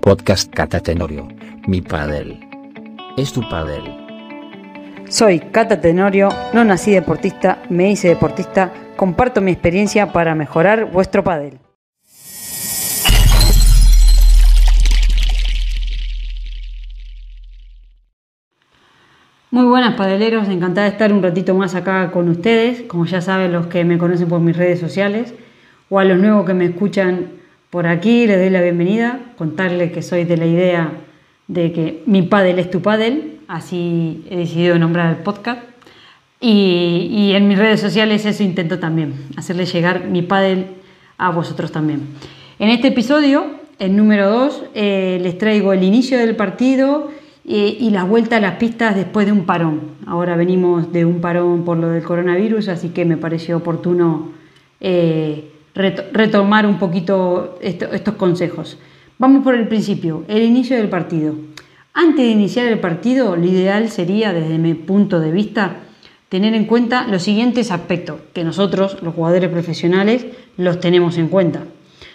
[0.00, 1.28] Podcast Cata Tenorio,
[1.66, 2.40] mi padel.
[3.18, 3.82] Es tu padel.
[5.08, 11.22] Soy Cata Tenorio, no nací deportista, me hice deportista, comparto mi experiencia para mejorar vuestro
[11.22, 11.58] padel.
[19.50, 23.52] Muy buenas padeleros, encantada de estar un ratito más acá con ustedes, como ya saben
[23.52, 25.34] los que me conocen por mis redes sociales,
[25.90, 27.39] o a los nuevos que me escuchan
[27.70, 30.92] por aquí, les doy la bienvenida, contarles que soy de la idea
[31.46, 35.62] de que mi padel es tu padel, así he decidido nombrar el podcast,
[36.40, 40.66] y, en mis redes sociales eso intento también, hacerles llegar mi padel
[41.16, 42.08] a vosotros también.
[42.58, 43.46] En este episodio,
[43.78, 47.10] el número 2, eh, les traigo el inicio del partido,
[47.52, 49.80] y la vuelta a las pistas después de un parón.
[50.06, 54.28] Ahora venimos de un parón por lo del coronavirus, así que me pareció oportuno
[54.80, 58.78] eh, retomar un poquito estos consejos.
[59.18, 61.34] Vamos por el principio, el inicio del partido.
[61.92, 65.76] Antes de iniciar el partido, lo ideal sería, desde mi punto de vista,
[66.28, 70.26] tener en cuenta los siguientes aspectos que nosotros, los jugadores profesionales,
[70.56, 71.64] los tenemos en cuenta.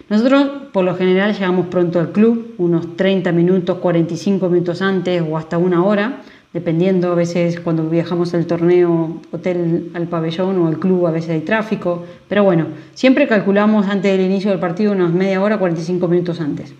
[0.09, 5.37] Nosotros por lo general llegamos pronto al club, unos 30 minutos, 45 minutos antes o
[5.37, 6.21] hasta una hora,
[6.55, 11.31] dependiendo a veces cuando viajamos al torneo, hotel al pabellón o al club, a veces
[11.31, 16.07] hay tráfico, pero bueno, siempre calculamos antes del inicio del partido unos media hora, 45
[16.07, 16.73] minutos antes.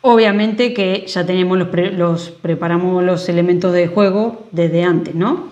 [0.00, 5.44] Obviamente que ya tenemos los, los preparamos los elementos de juego desde antes, ¿no?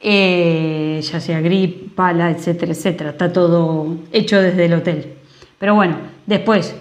[0.00, 3.10] Eh, ya sea grip, pala, etcétera, etcétera.
[3.10, 5.12] Está todo hecho desde el hotel.
[5.58, 6.74] Pero bueno, después,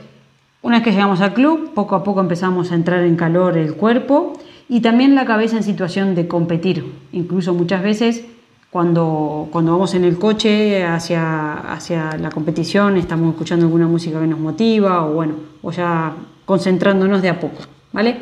[0.62, 3.76] una vez que llegamos al club, poco a poco empezamos a entrar en calor el
[3.76, 6.86] cuerpo y también la cabeza en situación de competir.
[7.12, 8.26] Incluso muchas veces
[8.70, 14.28] cuando, cuando vamos en el coche hacia, hacia la competición, estamos escuchando alguna música que
[14.28, 16.14] nos motiva o bueno, o ya
[16.46, 17.62] concentrándonos de a poco,
[17.92, 18.18] ¿vale?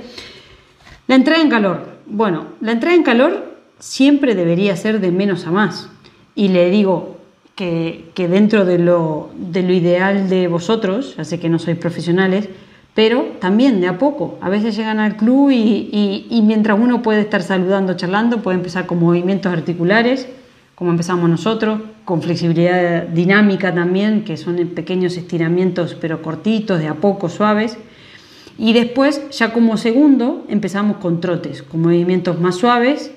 [1.08, 2.02] La entrada en calor.
[2.06, 5.90] Bueno, la entrada en calor siempre debería ser de menos a más.
[6.36, 7.22] Y le digo,
[7.56, 12.50] que, dentro de lo, de lo ideal de vosotros, ya sé que no sois profesionales,
[12.94, 14.38] pero también de a poco.
[14.42, 19.00] A veces llegan al club y, mientras uno puede estar saludando, charlando, puede empezar con
[19.00, 20.28] movimientos articulares,
[20.76, 26.96] como empezamos nosotros, con flexibilidad dinámica también, que son pequeños estiramientos pero cortitos, de a
[26.96, 27.78] poco, suaves.
[28.58, 33.12] Y después, ya como segundo, empezamos con trotes, con movimientos más suaves,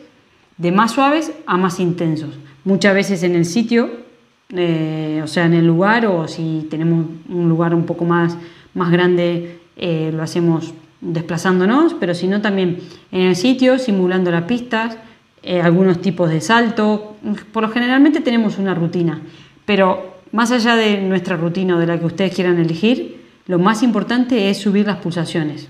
[0.57, 2.31] de más suaves a más intensos.
[2.65, 4.05] Muchas veces en el sitio
[4.51, 8.37] eh, o sea, en el lugar o si tenemos un lugar un poco más,
[8.75, 12.81] más grande, eh, lo hacemos desplazándonos, pero si no también
[13.13, 14.97] en el sitio, simulando las pistas,
[15.43, 17.17] eh, algunos tipos de salto.
[17.53, 19.21] Por lo generalmente tenemos una rutina,
[19.67, 23.83] pero más allá de nuestra rutina o de la que ustedes quieran elegir, lo más
[23.83, 25.69] importante es subir las pulsaciones.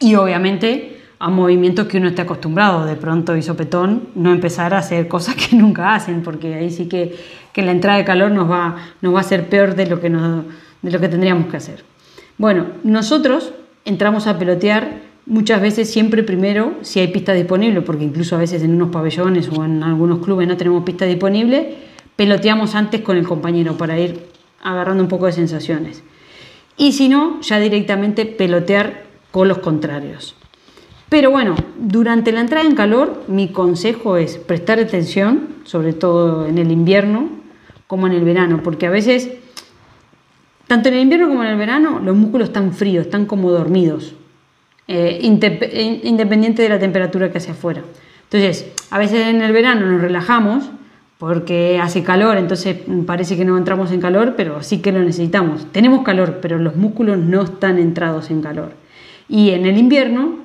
[0.00, 4.78] Y obviamente a movimientos que uno esté acostumbrado, de pronto y sopetón, no empezar a
[4.78, 7.16] hacer cosas que nunca hacen, porque ahí sí que,
[7.52, 10.10] que la entrada de calor nos va, nos va a ser peor de lo, que
[10.10, 11.84] de lo que tendríamos que hacer.
[12.38, 13.52] Bueno, nosotros
[13.84, 18.62] entramos a pelotear muchas veces siempre primero si hay pista disponible, porque incluso a veces
[18.62, 21.76] en unos pabellones o en algunos clubes no tenemos pista disponible,
[22.14, 24.26] peloteamos antes con el compañero para ir
[24.62, 26.02] agarrando un poco de sensaciones.
[26.76, 30.34] Y si no, ya directamente pelotear con los contrarios.
[31.08, 36.58] Pero bueno, durante la entrada en calor, mi consejo es prestar atención, sobre todo en
[36.58, 37.30] el invierno
[37.86, 39.30] como en el verano, porque a veces,
[40.66, 44.14] tanto en el invierno como en el verano, los músculos están fríos, están como dormidos,
[44.88, 47.82] eh, independiente de la temperatura que hace afuera.
[48.24, 50.70] Entonces, a veces en el verano nos relajamos
[51.18, 52.76] porque hace calor, entonces
[53.06, 55.70] parece que no entramos en calor, pero sí que lo necesitamos.
[55.72, 58.72] Tenemos calor, pero los músculos no están entrados en calor.
[59.28, 60.36] Y en el invierno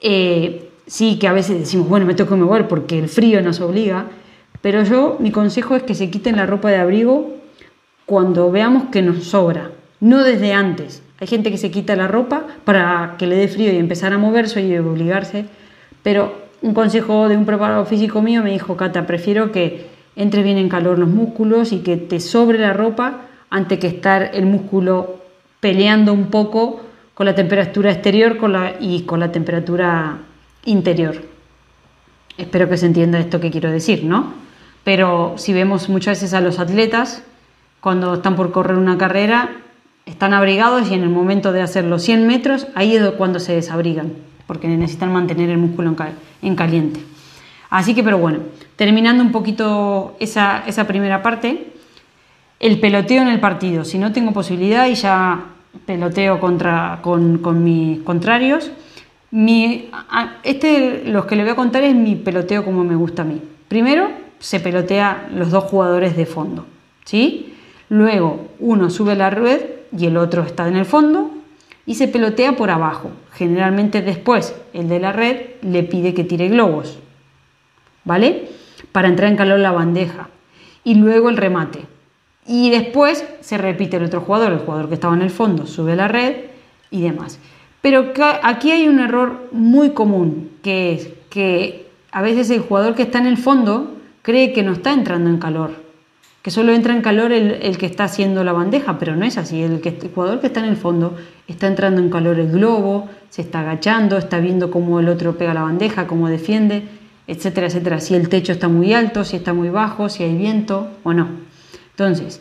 [0.00, 3.60] eh, sí que a veces decimos, bueno, me tengo que mover porque el frío nos
[3.60, 4.06] obliga,
[4.62, 7.39] pero yo, mi consejo es que se quiten la ropa de abrigo
[8.10, 11.00] cuando veamos que nos sobra, no desde antes.
[11.20, 14.18] Hay gente que se quita la ropa para que le dé frío y empezar a
[14.18, 15.44] moverse y obligarse,
[16.02, 19.86] pero un consejo de un preparador físico mío me dijo, Cata, prefiero que
[20.16, 24.32] entre bien en calor los músculos y que te sobre la ropa antes que estar
[24.34, 25.20] el músculo
[25.60, 26.80] peleando un poco
[27.14, 28.38] con la temperatura exterior
[28.80, 30.18] y con la temperatura
[30.64, 31.14] interior.
[32.36, 34.34] Espero que se entienda esto que quiero decir, ¿no?
[34.82, 37.22] Pero si vemos muchas veces a los atletas,
[37.80, 39.50] cuando están por correr una carrera,
[40.06, 43.54] están abrigados y en el momento de hacer los 100 metros, ahí es cuando se
[43.54, 44.12] desabrigan,
[44.46, 45.94] porque necesitan mantener el músculo
[46.42, 47.00] en caliente.
[47.70, 48.40] Así que, pero bueno,
[48.76, 51.72] terminando un poquito esa, esa primera parte,
[52.58, 53.84] el peloteo en el partido.
[53.84, 55.44] Si no tengo posibilidad y ya
[55.86, 58.70] peloteo contra, con, con mis contrarios.
[59.30, 59.88] Mi,
[60.42, 63.40] este, los que le voy a contar es mi peloteo como me gusta a mí.
[63.68, 66.66] Primero, se pelotea los dos jugadores de fondo,
[67.04, 67.54] ¿sí?
[67.90, 69.62] Luego, uno sube la red
[69.96, 71.32] y el otro está en el fondo
[71.86, 73.10] y se pelotea por abajo.
[73.32, 77.00] Generalmente después, el de la red le pide que tire globos,
[78.04, 78.48] ¿vale?
[78.92, 80.28] Para entrar en calor la bandeja.
[80.84, 81.80] Y luego el remate.
[82.46, 85.96] Y después se repite el otro jugador, el jugador que estaba en el fondo, sube
[85.96, 86.36] la red
[86.92, 87.40] y demás.
[87.82, 88.12] Pero
[88.44, 93.18] aquí hay un error muy común, que es que a veces el jugador que está
[93.18, 95.89] en el fondo cree que no está entrando en calor,
[96.42, 99.62] que solo entra en calor el, que está haciendo la bandeja, pero no es así.
[99.62, 101.16] El, que, el jugador que está en el fondo
[101.46, 105.52] está entrando en calor el globo, se está agachando, está viendo cómo el otro pega
[105.52, 106.84] la bandeja, cómo defiende,
[107.26, 108.00] etcétera, etcétera.
[108.00, 111.28] Si el techo está muy alto, si está muy bajo, si hay viento o no.
[111.90, 112.40] Entonces,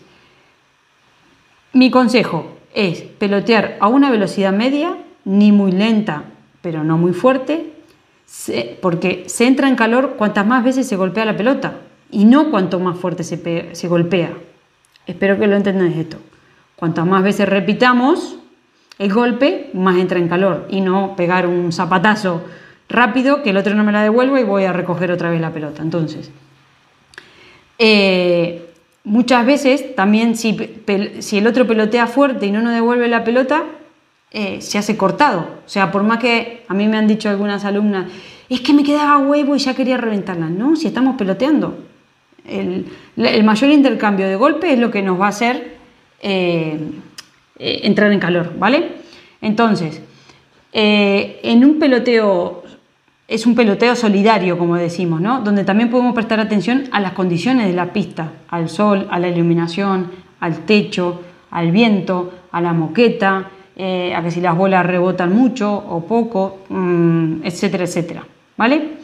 [1.74, 4.96] mi consejo es pelotear a una velocidad media
[5.26, 6.24] ni muy lenta,
[6.62, 7.74] pero no muy fuerte,
[8.82, 11.80] porque se entra en calor cuantas más veces se golpea la pelota
[12.12, 14.34] y no cuanto más fuerte se, golpea.
[15.06, 16.18] Espero que lo entendáis esto.
[16.76, 18.38] Cuantas más veces repitamos
[18.98, 22.44] el golpe, más entra en calor y no pegar un zapatazo
[22.88, 25.52] rápido que el otro no me la devuelva y voy a recoger otra vez la
[25.52, 25.82] pelota.
[25.82, 26.32] Entonces,
[27.78, 28.70] eh,
[29.04, 30.84] muchas veces también si,
[31.20, 33.64] si, el otro pelotea fuerte y no nos devuelve la pelota,
[34.32, 35.48] eh, se hace cortado.
[35.66, 38.12] O sea, por más que a mí me han dicho algunas alumnas,
[38.50, 40.50] es que me quedaba huevo y ya quería reventarla.
[40.50, 41.89] No, si estamos peloteando.
[42.46, 42.86] El,
[43.44, 45.78] mayor intercambio de golpe es lo que nos va a hacer
[46.22, 46.78] eh,
[47.58, 48.88] eh, entrar en calor, ¿vale?
[49.42, 50.02] Entonces,
[50.72, 52.64] en un peloteo,
[53.28, 55.42] es un peloteo solidario, como decimos, ¿no?
[55.42, 59.30] Donde también podemos prestar atención a las condiciones de la pista, al sol, a la
[59.30, 61.22] iluminación, al techo,
[61.52, 63.50] al viento, a la moqueta,
[63.82, 68.26] eh, a que si las bolas rebotan mucho o poco, mm, etcétera, etcétera.
[68.58, 68.98] ¿Vale?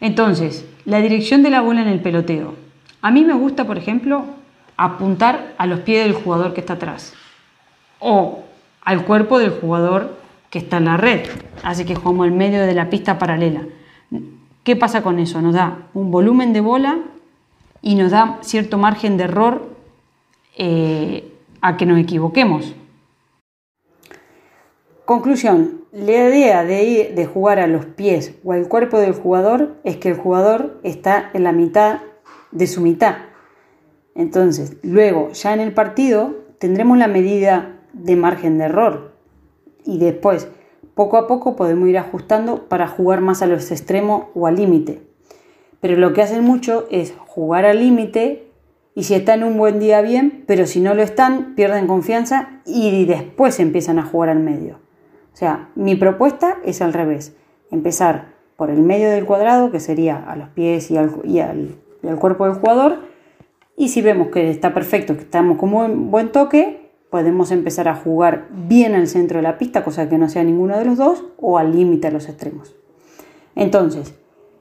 [0.00, 2.54] Entonces, la dirección de la bola en el peloteo.
[3.00, 4.24] A mí me gusta, por ejemplo,
[4.76, 7.14] apuntar a los pies del jugador que está atrás
[7.98, 8.40] o
[8.82, 10.16] al cuerpo del jugador
[10.50, 11.28] que está en la red.
[11.62, 13.62] Así que jugamos en medio de la pista paralela.
[14.64, 15.40] ¿Qué pasa con eso?
[15.42, 16.98] Nos da un volumen de bola
[17.82, 19.68] y nos da cierto margen de error
[20.56, 22.74] eh, a que nos equivoquemos.
[25.04, 29.96] Conclusión, la idea de, de jugar a los pies o al cuerpo del jugador es
[29.96, 32.00] que el jugador está en la mitad
[32.50, 33.16] de su mitad.
[34.14, 39.12] Entonces, luego, ya en el partido, tendremos la medida de margen de error.
[39.84, 40.48] Y después,
[40.94, 45.02] poco a poco, podemos ir ajustando para jugar más a los extremos o al límite.
[45.80, 48.48] Pero lo que hacen mucho es jugar al límite
[48.94, 53.04] y si están un buen día bien, pero si no lo están, pierden confianza y
[53.04, 54.80] después empiezan a jugar al medio.
[55.32, 57.36] O sea, mi propuesta es al revés.
[57.70, 61.76] Empezar por el medio del cuadrado, que sería a los pies y al,
[62.18, 62.98] cuerpo del jugador.
[63.76, 67.94] Y si vemos que está perfecto, que estamos con un buen toque, podemos empezar a
[67.94, 71.24] jugar bien al centro de la pista, cosa que no sea ninguno de los dos,
[71.38, 72.74] o al límite a los extremos.
[73.54, 74.14] Entonces,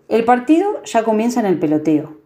[0.08, 2.18] el partido ya comienza en el peloteo.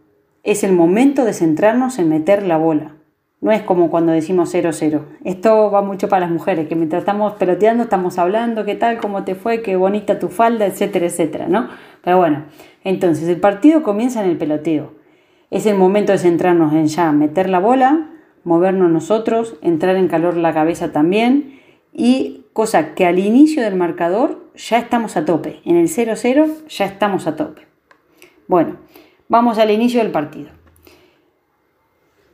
[0.42, 2.96] Es el momento de centrarnos en meter la bola.
[3.40, 5.00] No es como cuando decimos 0-0.
[5.24, 9.24] Esto va mucho para las mujeres, que mientras estamos peloteando estamos hablando, qué tal, cómo
[9.24, 11.68] te fue, qué bonita tu falda, etcétera, etcétera, ¿no?
[12.04, 12.44] Pero bueno,
[12.84, 15.01] entonces el partido comienza en el peloteo.
[15.52, 18.08] Es el momento de centrarnos en ya meter la bola,
[18.42, 21.60] movernos nosotros, entrar en calor la cabeza también
[21.92, 25.60] y cosa que al inicio del marcador ya estamos a tope.
[25.66, 27.66] En el 0-0 ya estamos a tope.
[28.48, 28.78] Bueno,
[29.28, 30.48] vamos al inicio del partido.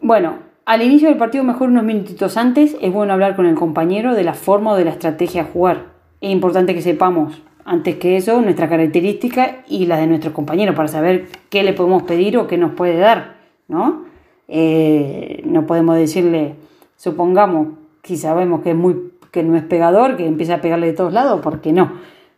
[0.01, 4.15] Bueno, al inicio del partido, mejor unos minutitos antes, es bueno hablar con el compañero
[4.15, 5.87] de la forma o de la estrategia a jugar.
[6.21, 10.89] Es importante que sepamos, antes que eso, nuestra característica y la de nuestros compañeros para
[10.89, 13.37] saber qué le podemos pedir o qué nos puede dar,
[13.69, 14.05] ¿no?
[14.49, 16.55] Eh, no podemos decirle,
[16.97, 17.69] supongamos,
[18.01, 21.13] que sabemos que, es muy, que no es pegador, que empieza a pegarle de todos
[21.13, 21.93] lados, porque no.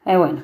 [0.05, 0.43] Eh, bueno,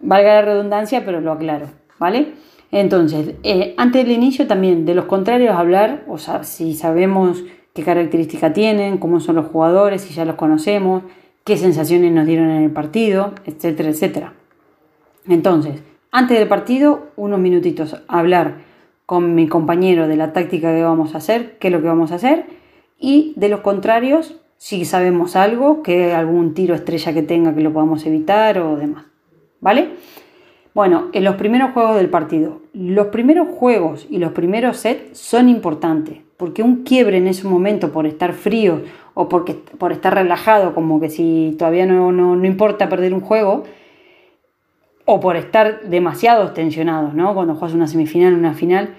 [0.00, 1.66] valga la redundancia, pero lo aclaro,
[1.98, 2.34] ¿vale?
[2.70, 7.42] Entonces, eh, antes del inicio también de los contrarios hablar, o sea, si sabemos
[7.74, 11.02] qué características tienen, cómo son los jugadores, si ya los conocemos,
[11.44, 14.32] qué sensaciones nos dieron en el partido, etcétera, etcétera.
[15.28, 18.56] Entonces, antes del partido, unos minutitos hablar
[19.06, 22.12] con mi compañero de la táctica que vamos a hacer, qué es lo que vamos
[22.12, 22.46] a hacer,
[22.98, 27.72] y de los contrarios, si sabemos algo, que algún tiro estrella que tenga que lo
[27.72, 29.04] podamos evitar o demás.
[29.60, 29.90] ¿Vale?
[30.74, 32.62] Bueno, en los primeros juegos del partido.
[32.72, 37.92] Los primeros juegos y los primeros sets son importantes, porque un quiebre en ese momento
[37.92, 38.82] por estar frío
[39.14, 43.62] o porque, por estar relajado, como que si todavía no, no, importa perder un juego,
[45.04, 47.34] o por estar demasiado tensionados, ¿no?
[47.34, 48.94] Cuando juegas una semifinal, una final,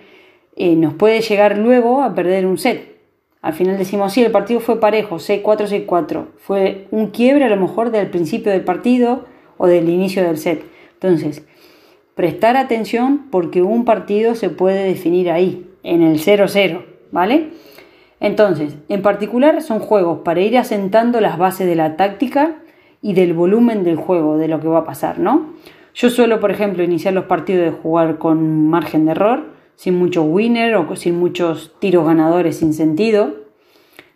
[0.55, 2.95] eh, nos puede llegar luego a perder un set.
[3.41, 6.25] Al final decimos, sí, el partido fue parejo, 6-4, 6-4.
[6.37, 9.25] Fue un quiebre a lo mejor del principio del partido
[9.57, 10.63] o del inicio del set.
[10.93, 11.45] Entonces,
[12.15, 17.51] prestar atención porque un partido se puede definir ahí, en el 0-0, ¿vale?
[18.19, 22.55] Entonces, en particular son juegos para ir asentando las bases de la táctica
[23.01, 25.53] y del volumen del juego, de lo que va a pasar, ¿no?
[25.93, 29.43] Yo suelo, por ejemplo, iniciar los partidos de jugar con margen de error,
[29.75, 33.35] sin mucho winner o sin muchos tiros ganadores sin sentido.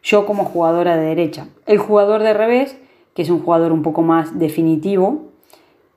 [0.04, 1.48] Yo como jugadora de derecha.
[1.66, 2.78] El jugador de revés,
[3.14, 5.30] que es un jugador un poco más definitivo,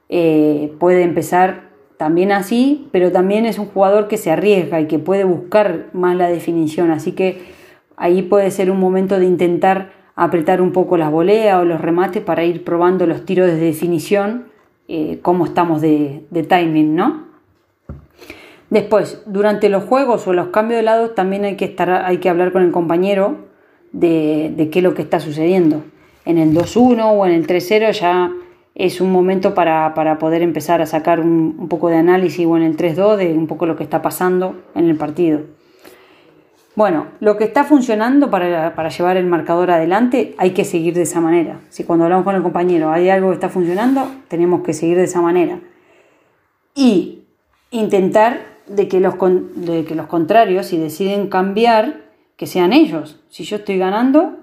[0.08, 4.98] eh, puede empezar también así, pero también es un jugador que se arriesga y que
[4.98, 6.90] puede buscar más la definición.
[6.90, 7.40] Así que
[7.96, 12.22] ahí puede ser un momento de intentar apretar un poco las voleas o los remates
[12.22, 14.46] para ir probando los tiros de definición,
[14.88, 17.24] eh, cómo estamos de, timing, ¿no?
[18.70, 22.28] Después, durante los juegos o los cambios de lado, también hay que, estar, hay que
[22.28, 23.36] hablar con el compañero
[23.92, 25.82] de, qué es lo que está sucediendo.
[26.24, 28.32] En el 2-1 o en el 3-0 ya
[28.74, 32.76] es un momento para, poder empezar a sacar un, poco de análisis o en el
[32.76, 35.40] 3-2 de un poco lo que está pasando en el partido.
[36.74, 41.02] Bueno, lo que está funcionando para, para, llevar el marcador adelante hay que seguir de
[41.02, 41.60] esa manera.
[41.68, 45.04] Si cuando hablamos con el compañero hay algo que está funcionando, tenemos que seguir de
[45.04, 45.60] esa manera.
[46.74, 47.24] Y
[47.70, 49.14] intentar de que los,
[49.54, 52.02] de que los contrarios, si deciden cambiar,
[52.36, 53.20] que sean ellos.
[53.28, 54.38] Si yo estoy ganando,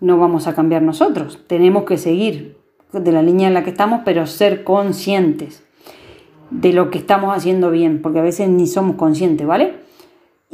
[0.00, 1.40] no vamos a cambiar nosotros.
[1.46, 2.56] Tenemos que seguir
[2.92, 5.62] de la línea en la que estamos, pero ser conscientes
[6.50, 9.74] de lo que estamos haciendo bien, porque a veces ni somos conscientes, ¿vale?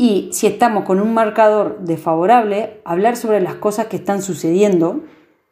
[0.02, 5.02] Y si estamos con un marcador desfavorable, hablar sobre las cosas que están sucediendo,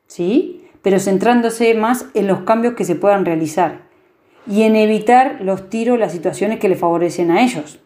[0.06, 0.64] ¿sí?
[0.80, 3.82] Pero centrándose más en los cambios que se puedan realizar
[4.50, 7.80] y en evitar los tiros, las situaciones que le favorecen a ellos.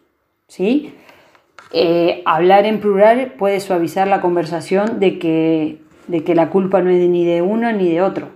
[0.47, 0.93] ¿sí?
[1.73, 6.91] Eh, hablar en plural puede suavizar la conversación de que, de que la culpa no
[6.91, 8.29] es ni de uno ni de otro.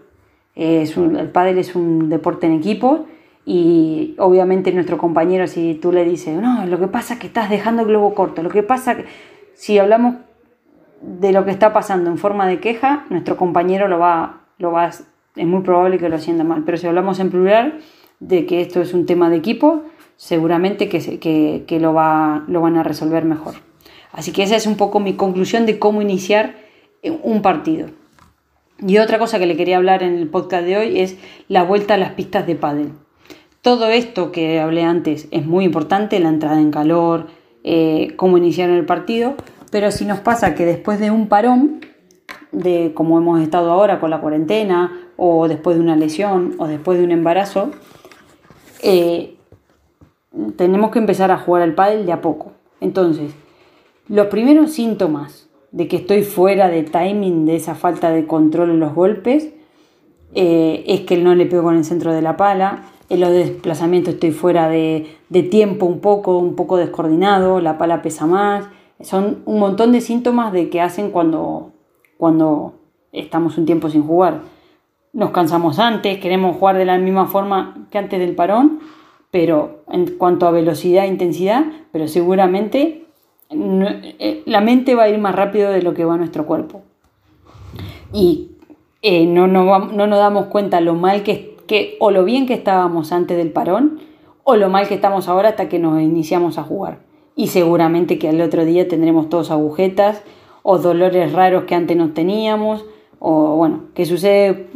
[0.54, 3.06] Es el pádel es un deporte en equipo
[3.50, 7.50] y obviamente nuestro compañero si tú le dices, no, lo que pasa es que estás
[7.50, 9.06] dejando el globo corto, lo que pasa que
[9.54, 10.16] si hablamos
[11.02, 14.88] de lo que está pasando en forma de queja, nuestro compañero lo va, lo va,
[14.90, 17.80] es muy probable que lo sienta mal, pero si hablamos en plural,
[18.20, 19.84] de que esto es un tema de equipo,
[20.18, 23.54] seguramente que, que, lo, va, lo van a resolver mejor.
[24.12, 26.58] Así que esa es un poco mi conclusión de cómo iniciar
[27.24, 27.92] un partido.
[28.86, 31.94] Y otra cosa que le quería hablar en el podcast de hoy es la vuelta
[31.94, 32.92] a las pistas de pádel.
[33.68, 37.28] Todo esto que hablé antes es muy importante, la entrada en calor,
[37.66, 39.36] eh, cómo iniciar el partido,
[39.72, 41.82] pero si nos pasa que después de un parón,
[42.54, 46.98] de como hemos estado ahora con la cuarentena, o después de una lesión, o después
[46.98, 47.72] de un embarazo,
[48.84, 49.36] eh,
[50.56, 52.54] tenemos que empezar a jugar al pádel de a poco.
[52.80, 53.34] Entonces,
[54.08, 58.80] los primeros síntomas de que estoy fuera de timing, de esa falta de control en
[58.80, 59.50] los golpes,
[60.36, 64.16] eh, es que no le pego con el centro de la pala, en los desplazamientos
[64.16, 65.08] estoy fuera de,
[65.50, 68.68] tiempo un poco, un poco descoordinado, la pala pesa más.
[69.02, 71.72] Son un montón de síntomas de que hacen cuando,
[72.18, 72.74] cuando
[73.12, 74.42] estamos un tiempo sin jugar
[75.18, 78.82] nos cansamos antes, queremos jugar de la misma forma que antes del parón,
[79.32, 83.08] pero en cuanto a velocidad e intensidad, pero seguramente
[83.50, 86.84] eh, la mente va a ir más rápido de lo que va nuestro cuerpo.
[88.14, 88.52] Y
[89.02, 92.54] eh, no, no, no, nos damos cuenta lo mal que, que, o lo bien que
[92.54, 94.00] estábamos antes del parón,
[94.44, 97.00] o lo mal que estamos ahora hasta que nos iniciamos a jugar.
[97.36, 100.24] Y seguramente que al otro día tendremos todos agujetas
[100.64, 102.86] o dolores raros que antes no teníamos,
[103.20, 104.68] o bueno, que sucede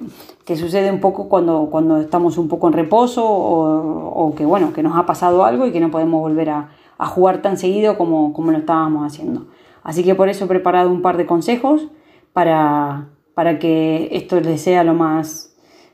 [0.45, 4.83] que sucede un poco cuando, cuando estamos un poco en reposo o, que bueno, que
[4.83, 6.69] nos ha pasado algo y que no podemos volver a,
[6.99, 9.47] jugar tan seguido como, como, lo estábamos haciendo.
[9.81, 11.87] Así que por eso he preparado un par de consejos
[12.31, 15.50] para, para que esto les sea lo más,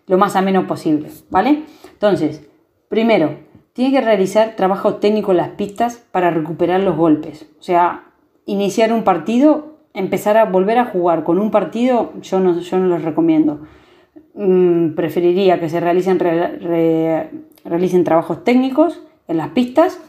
[0.08, 1.64] lo más ameno posible, ¿vale?
[1.92, 2.48] Entonces,
[2.90, 3.36] primero,
[3.74, 7.48] tiene que realizar trabajo técnico en las pistas para recuperar los golpes.
[7.60, 8.06] O sea,
[8.46, 12.88] iniciar un partido, empezar a volver a jugar con un partido, yo no, yo no
[12.88, 13.60] los recomiendo.
[14.34, 20.00] Mm, preferiría que se realicen, realicen trabajos técnicos en las pistas,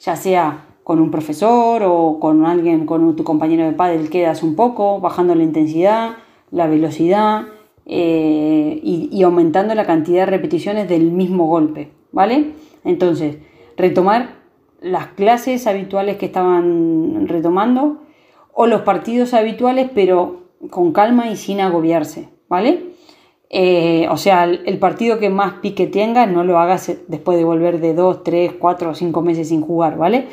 [0.00, 4.54] ya sea con un profesor o con alguien, con tu compañero de pádel, quedas un
[4.54, 6.16] poco, bajando la intensidad,
[6.52, 7.46] la velocidad
[7.88, 12.52] eh, y, aumentando la cantidad de repeticiones del mismo golpe, ¿vale?
[12.84, 13.38] Entonces,
[13.76, 14.36] retomar
[14.80, 18.02] las clases habituales que estaban retomando
[18.52, 22.86] o los partidos habituales, pero con calma y sin agobiarse, ¿vale?
[23.50, 27.80] Eh, o sea, el, partido que más pique tenga no lo hagas después de volver
[27.80, 30.26] de 2, 3, 4 o 5 meses sin jugar, ¿vale?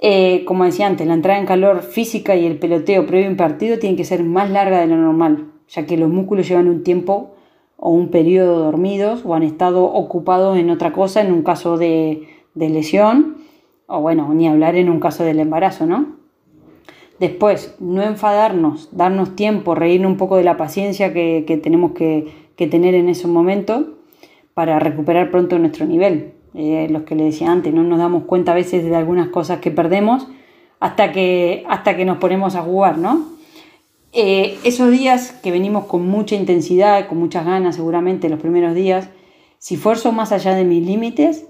[0.00, 3.36] Eh, como decía antes, la entrada en calor física y el peloteo previo a un
[3.36, 6.82] partido tiene que ser más larga de lo normal, ya que los músculos llevan un
[6.82, 7.34] tiempo
[7.76, 12.26] o un periodo dormidos o han estado ocupados en otra cosa en un caso de,
[12.54, 13.36] lesión,
[13.86, 16.18] o bueno, ni hablar en un caso del embarazo, ¿no?
[17.20, 22.94] Después, no enfadarnos, darnos tiempo, reírnos un poco de la paciencia que, tenemos que, tener
[22.94, 23.98] en ese momento
[24.54, 26.34] para recuperar pronto nuestro nivel.
[26.54, 29.60] Eh, los que le decía antes, no nos damos cuenta a veces de algunas cosas
[29.60, 30.26] que perdemos
[30.80, 33.37] hasta que, hasta que nos ponemos a jugar, ¿no?
[34.12, 39.10] Eh, esos días que venimos con mucha intensidad, con muchas ganas seguramente los primeros días,
[39.58, 41.46] si fuerzo más allá de mis límites,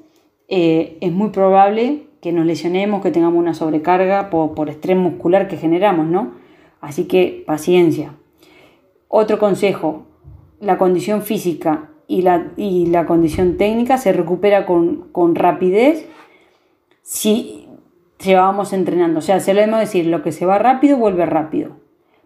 [0.48, 5.46] eh, es muy probable que nos lesionemos, que tengamos una sobrecarga por, por estrés muscular
[5.46, 6.32] que generamos, ¿no?
[6.80, 8.14] Así que paciencia.
[9.08, 10.06] Otro consejo,
[10.60, 16.06] la condición física y la, condición técnica se recupera con, rapidez
[17.02, 17.68] si
[18.18, 19.18] llevamos entrenando.
[19.18, 21.76] O sea, se lo debemos decir, lo que se va rápido vuelve rápido,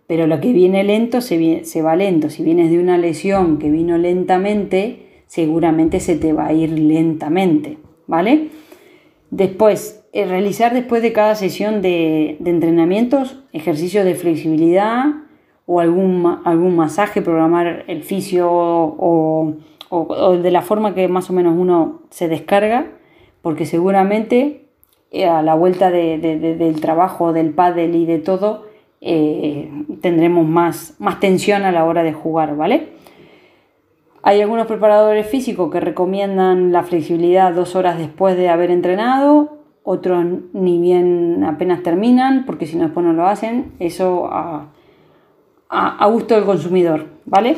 [0.07, 2.31] pero lo que viene lento se, se va lento.
[2.31, 7.79] Si vienes de una lesión que vino lentamente, seguramente se te va a ir lentamente,
[8.07, 8.49] ¿vale?
[9.31, 15.07] Después, eh, realizar después de cada sesión de, entrenamientos ejercicios de flexibilidad
[15.65, 19.55] o algún, algún masaje, programar el fisio o,
[20.43, 22.89] de la forma que más o menos uno se descarga,
[23.41, 24.67] porque seguramente
[25.11, 28.67] eh, a la vuelta del trabajo, del pádel y de todo,
[29.05, 29.69] eh,
[30.01, 32.91] tendremos más, más tensión a la hora de jugar, ¿vale?
[34.23, 40.25] Hay algunos preparadores físicos que recomiendan la flexibilidad dos horas después de haber entrenado, otros
[40.53, 44.69] ni bien apenas terminan, porque si no después no lo hacen, eso a,
[46.09, 47.57] gusto del consumidor, ¿vale?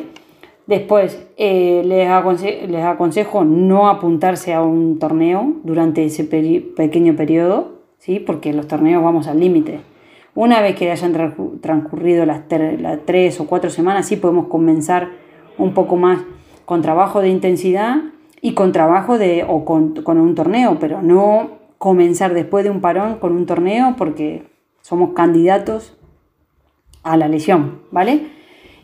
[0.67, 8.19] Después eh, les, aconsejo no apuntarse a un torneo durante ese pequeño periodo, ¿sí?
[8.19, 9.81] porque los torneos vamos al límite.
[10.35, 11.13] Una vez que hayan
[11.61, 12.43] transcurrido las,
[13.05, 15.11] tres o cuatro semanas, sí podemos comenzar
[15.59, 16.23] un poco más
[16.65, 17.99] con trabajo de intensidad
[18.41, 23.19] y con trabajo de, o con, un torneo, pero no comenzar después de un parón
[23.19, 24.45] con un torneo porque
[24.83, 25.97] somos candidatos
[27.05, 28.27] a la lesión, ¿vale?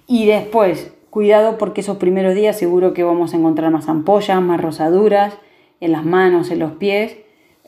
[0.06, 4.60] Y después, cuidado porque esos primeros días seguro que vamos a encontrar más ampollas, más
[4.60, 5.36] rosaduras
[5.80, 7.16] en las manos, en los pies,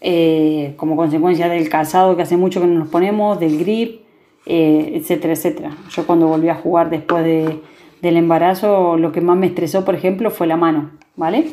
[0.05, 4.03] eh, como consecuencia del calzado que hace mucho que no nos ponemos, del grip,
[4.47, 5.77] eh, etcétera, etcétera.
[5.91, 7.61] Yo cuando volví a jugar después de,
[8.03, 11.47] del embarazo, lo que más me estresó, por ejemplo, fue la mano, ¿vale?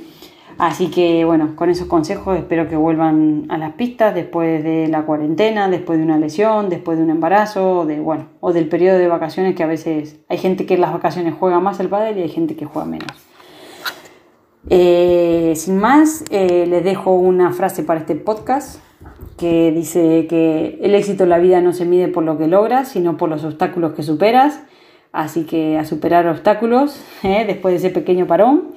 [0.57, 5.03] Así que bueno, con esos consejos espero que vuelvan a las pistas después de la
[5.03, 9.07] cuarentena, después de una lesión, después de un embarazo, de bueno, o del periodo de
[9.07, 12.23] vacaciones que a veces hay gente que en las vacaciones juega más el pádel y
[12.23, 13.28] hay gente que juega menos.
[14.67, 18.81] Eh, sin más, eh, les dejo una frase para este podcast
[19.37, 22.89] que dice que el éxito en la vida no se mide por lo que logras,
[22.89, 24.61] sino por los obstáculos que superas.
[25.11, 27.45] Así que a superar obstáculos ¿eh?
[27.47, 28.75] después de ese pequeño parón.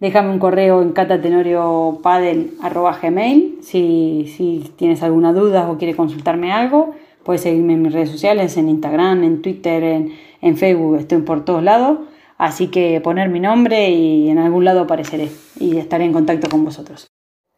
[0.00, 6.94] Déjame un correo en catatenoriopadel.gmail si, si tienes alguna duda o quieres consultarme algo.
[7.24, 11.44] Puedes seguirme en mis redes sociales, en Instagram, en Twitter, en, en Facebook, estoy por
[11.44, 11.98] todos lados.
[12.38, 16.64] Así que poner mi nombre y en algún lado apareceré y estaré en contacto con
[16.64, 17.08] vosotros.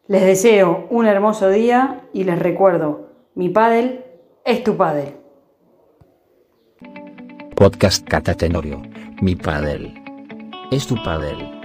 [0.09, 4.05] Les deseo un hermoso día y les recuerdo, mi pádel
[4.45, 5.15] es tu pádel.
[7.55, 8.81] Podcast Cata Tenorio,
[9.21, 9.95] mi padel.
[10.71, 11.60] Es tu padel.